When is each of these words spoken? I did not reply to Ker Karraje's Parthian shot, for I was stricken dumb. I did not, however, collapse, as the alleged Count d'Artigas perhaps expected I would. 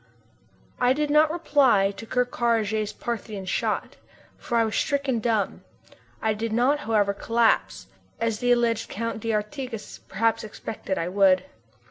I 0.79 0.93
did 0.93 1.11
not 1.11 1.29
reply 1.29 1.91
to 1.91 2.07
Ker 2.07 2.25
Karraje's 2.25 2.91
Parthian 2.91 3.45
shot, 3.45 3.97
for 4.35 4.57
I 4.57 4.63
was 4.63 4.75
stricken 4.75 5.19
dumb. 5.19 5.61
I 6.23 6.33
did 6.33 6.51
not, 6.51 6.79
however, 6.79 7.13
collapse, 7.13 7.85
as 8.19 8.39
the 8.39 8.51
alleged 8.51 8.89
Count 8.89 9.19
d'Artigas 9.19 9.99
perhaps 10.07 10.43
expected 10.43 10.97
I 10.97 11.07
would. 11.07 11.43